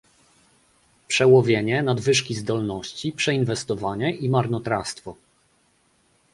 [1.07, 5.15] przełowienie, nadwyżki zdolności, przeinwestowanie i marnotrawstwo